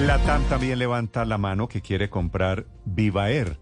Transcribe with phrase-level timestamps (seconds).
[0.00, 3.56] La TAM también levanta la mano que quiere comprar Viva Air,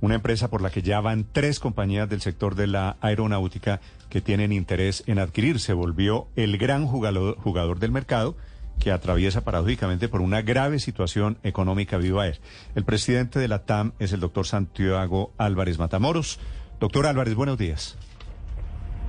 [0.00, 4.20] una empresa por la que ya van tres compañías del sector de la aeronáutica que
[4.20, 5.60] tienen interés en adquirir.
[5.60, 8.36] Se volvió el gran jugador, jugador del mercado
[8.80, 12.40] que atraviesa paradójicamente por una grave situación económica Viva Air.
[12.74, 16.40] El presidente de la TAM es el doctor Santiago Álvarez Matamoros.
[16.80, 17.96] Doctor Álvarez, buenos días.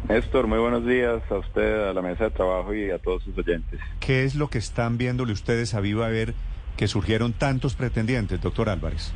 [0.08, 3.36] Néstor, muy buenos días a usted, a la mesa de trabajo y a todos sus
[3.36, 3.80] oyentes.
[4.00, 6.36] ¿Qué es lo que están viéndole ustedes a Viva Air
[6.78, 9.12] que surgieron tantos pretendientes, doctor Álvarez?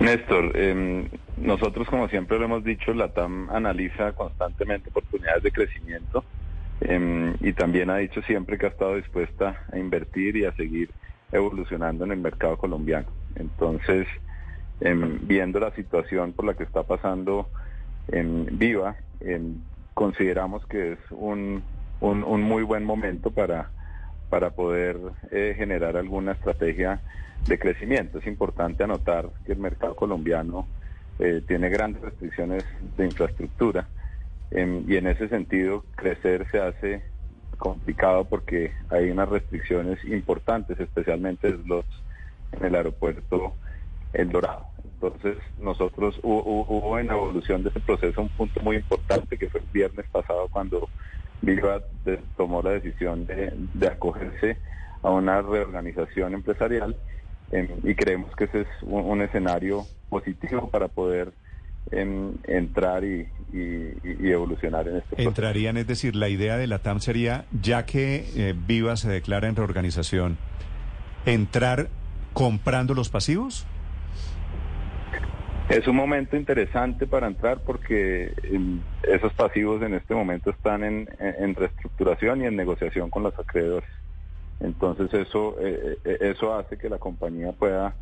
[0.00, 6.24] Néstor, eh, nosotros como siempre lo hemos dicho, la TAM analiza constantemente oportunidades de crecimiento
[6.80, 10.90] eh, y también ha dicho siempre que ha estado dispuesta a invertir y a seguir
[11.30, 13.06] evolucionando en el mercado colombiano.
[13.36, 14.08] Entonces,
[14.80, 17.48] eh, viendo la situación por la que está pasando
[18.08, 18.96] en Viva,
[19.94, 21.62] consideramos que es un,
[22.00, 23.70] un muy buen momento para
[24.32, 24.96] para poder
[25.30, 27.02] eh, generar alguna estrategia
[27.46, 28.18] de crecimiento.
[28.18, 30.66] Es importante anotar que el mercado colombiano
[31.18, 32.64] eh, tiene grandes restricciones
[32.96, 33.86] de infraestructura
[34.50, 37.02] y en ese sentido crecer se hace
[37.58, 41.84] complicado porque hay unas restricciones importantes, especialmente los,
[42.52, 43.52] en el aeropuerto
[44.14, 44.64] El Dorado.
[44.94, 49.50] Entonces nosotros hubo, hubo en la evolución de ese proceso un punto muy importante que
[49.50, 50.88] fue el viernes pasado cuando
[51.42, 51.80] Viva
[52.36, 54.56] tomó la decisión de, acogerse
[55.02, 56.96] a una reorganización empresarial
[57.50, 61.32] em, y creemos que ese es un, escenario positivo para poder
[61.90, 65.22] entrar y, evolucionar en este.
[65.22, 69.48] Entrarían, es decir, la idea de la TAM sería, ya que eh, Viva se declara
[69.48, 70.38] en reorganización,
[71.26, 71.88] entrar
[72.32, 73.66] comprando los pasivos.
[75.68, 81.54] Es un momento interesante para entrar porque em, esos pasivos en este momento están en,
[81.54, 83.88] reestructuración y en negociación con los acreedores.
[84.60, 87.94] Entonces eso, eh, eh, eso hace que la compañía pueda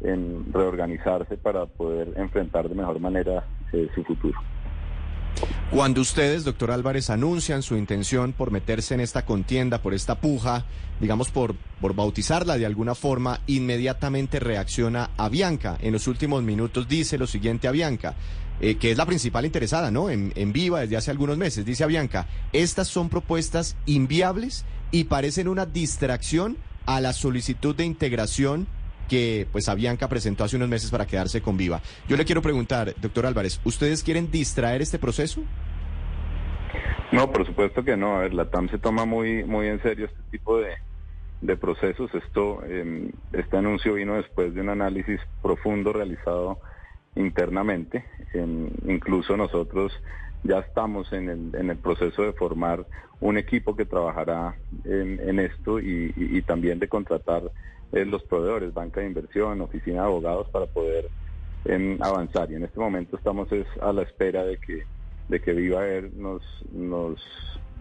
[0.00, 4.38] em, reorganizarse para poder enfrentar de mejor manera eh, su futuro.
[5.72, 10.66] Cuando ustedes, doctor Álvarez, anuncian su intención por meterse en esta contienda, por esta puja,
[11.00, 15.78] digamos por, por bautizarla de alguna forma, inmediatamente reacciona a Bianca.
[15.80, 18.16] En los últimos minutos dice lo siguiente a Bianca,
[18.60, 20.10] eh, que es la principal interesada, ¿no?
[20.10, 21.64] En, en Viva desde hace algunos meses.
[21.64, 27.86] Dice a Bianca, estas son propuestas inviables y parecen una distracción a la solicitud de
[27.86, 28.66] integración
[29.08, 31.82] que pues Avianca presentó hace unos meses para quedarse con Viva.
[32.08, 35.42] Yo le quiero preguntar, doctor Álvarez, ¿ustedes quieren distraer este proceso?
[37.12, 38.16] No, por supuesto que no.
[38.16, 42.12] A ver, la TAM se toma muy, muy en serio este tipo de, procesos.
[42.14, 46.58] Esto, em, este anuncio vino después de un análisis profundo realizado
[47.14, 48.04] internamente.
[48.32, 49.92] Em, incluso nosotros
[50.42, 52.86] ya estamos en el, en el proceso de formar
[53.20, 57.42] un equipo que trabajará en, esto y, también de contratar
[57.92, 61.08] eh, los proveedores, banca de inversión, oficina de abogados para poder
[61.66, 62.50] em, avanzar.
[62.50, 63.48] Y en este momento estamos
[63.80, 64.84] a la espera de que,
[65.32, 67.18] de que Viva Air nos, nos,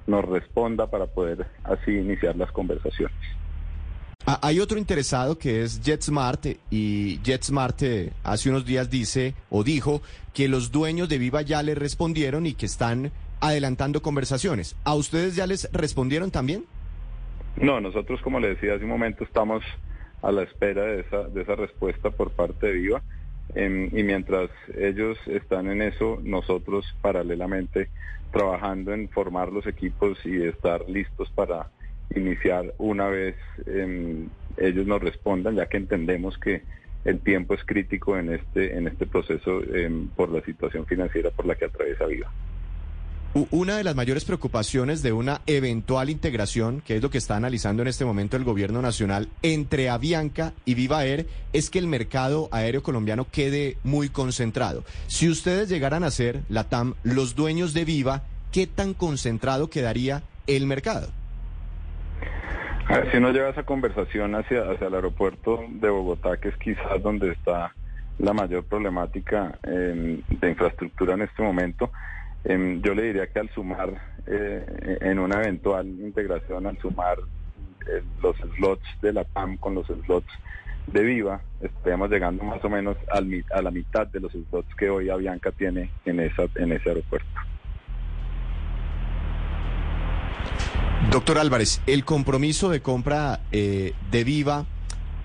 [0.07, 3.17] nos responda para poder así iniciar las conversaciones.
[4.25, 9.63] Ah, hay otro interesado que es JetSmart y JetSmart eh, hace unos días dice o
[9.63, 10.01] dijo
[10.34, 13.11] que los dueños de Viva ya le respondieron y que están
[13.41, 14.78] adelantando conversaciones.
[14.85, 16.63] ¿A ustedes ya les respondieron también?
[17.57, 19.61] No, nosotros como le decía hace un momento estamos
[20.22, 23.01] a la espera de esa, de esa respuesta por parte de Viva
[23.53, 27.90] y mientras ellos están en eso, nosotros paralelamente
[28.31, 31.68] trabajando en formar los equipos y estar listos para
[32.16, 33.35] iniciar una vez
[33.66, 36.61] em, ellos nos respondan, ya que entendemos que
[37.03, 41.46] el tiempo es crítico en este en este proceso em, por la situación financiera por
[41.46, 42.32] la que atraviesa Viva.
[43.33, 47.81] Una de las mayores preocupaciones de una eventual integración, que es lo que está analizando
[47.81, 52.49] en este momento el gobierno nacional entre Avianca y Viva Air, es que el mercado
[52.51, 54.83] aéreo colombiano quede muy concentrado.
[55.07, 60.23] Si ustedes llegaran a ser, la TAM, los dueños de Viva, ¿qué tan concentrado quedaría
[60.45, 61.07] el mercado?
[63.09, 67.31] si uno lleva esa conversación hacia, hacia el aeropuerto de Bogotá, que es quizás donde
[67.31, 67.73] está
[68.19, 71.89] la mayor problemática de infraestructura en este momento,
[72.43, 73.93] em, yo le diría que al sumar
[74.28, 77.17] eh, en una eventual integración, al sumar
[78.22, 80.32] los slots de la PAM con los slots
[80.88, 84.90] de Viva, estemos llegando más o menos al, a la mitad de los slots que
[84.90, 87.28] hoy Avianca tiene en, esa, en ese aeropuerto.
[91.09, 94.66] Doctor Álvarez, el compromiso de compra eh, de Viva,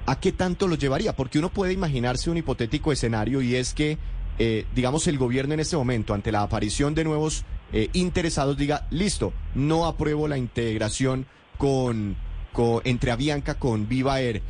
[0.06, 1.14] ¿a qué tanto lo llevaría?
[1.14, 3.98] Porque uno puede imaginarse un hipotético escenario y es que,
[4.38, 8.86] eh, digamos, el gobierno en este momento, ante la aparición de nuevos eh, interesados, diga,
[8.90, 11.26] listo, no apruebo la integración
[11.58, 12.16] con,
[12.52, 14.42] con entre Avianca con Viva Air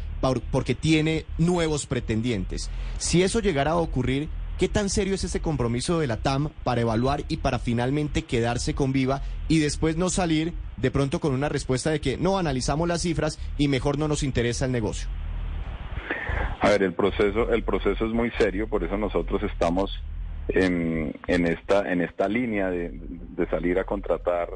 [0.50, 2.70] porque tiene nuevos pretendientes.
[2.98, 4.28] Si eso llegara a ocurrir,
[4.58, 8.74] ¿qué tan serio es ese compromiso de la TAM para evaluar y para finalmente quedarse
[8.74, 12.88] con Viva y después no salir de pronto con una respuesta de que no analizamos
[12.88, 15.08] las cifras y mejor no nos interesa el negocio?
[16.66, 20.02] A ver, el proceso, el proceso es muy serio, por eso nosotros estamos
[20.48, 22.90] en, en esta, en esta línea de,
[23.48, 24.48] salir a contratar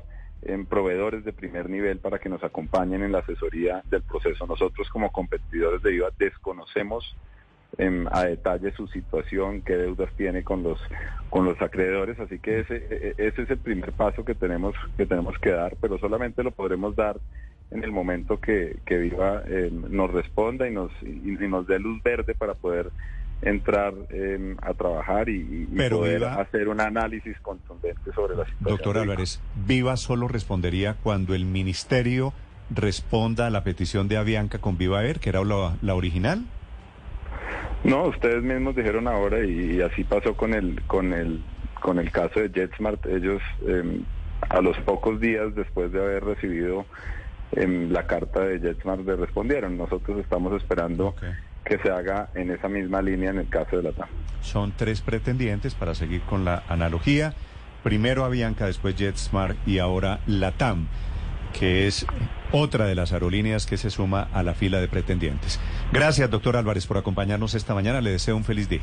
[0.43, 4.45] en proveedores de primer nivel para que nos acompañen en la asesoría del proceso.
[4.45, 7.15] Nosotros como competidores de IVA desconocemos
[7.79, 10.81] em, a detalle su situación, qué deudas tiene con los
[11.29, 14.75] con los acreedores, así que ese e, e, ese es el primer paso que tenemos
[14.97, 17.21] que tenemos que dar, pero solamente lo podremos dar
[17.71, 22.03] en el momento que, que Viva em, nos responda y nos y nos dé luz
[22.03, 22.91] verde para poder
[23.43, 28.77] entrar em, a trabajar y, poder hacer un análisis contundente sobre la situación.
[28.77, 32.33] Doctor Álvarez, Viva solo respondería cuando el ministerio
[32.71, 36.45] responda a la petición de Avianca con Viva Air, que era la, original.
[37.83, 41.43] No, ustedes mismos dijeron ahora y, así pasó con el con el
[41.81, 43.07] con el caso de JetSmart.
[43.07, 44.03] Ellos em,
[44.49, 46.85] a los pocos días después de haber recibido
[47.53, 49.77] em, la carta de JetSmart le respondieron.
[49.77, 51.15] Nosotros estamos esperando
[51.65, 54.09] que se haga en esa misma línea en el caso de la TAM.
[54.41, 57.35] Son tres pretendientes para seguir con la analogía.
[57.83, 60.87] Primero Avianca, después JetSmart y ahora LATAM,
[61.59, 62.07] que es
[62.53, 65.61] otra de las aerolíneas que se suma a la fila de pretendientes.
[65.93, 68.01] Gracias, doctor Álvarez, por acompañarnos esta mañana.
[68.01, 68.83] Le deseo un feliz día.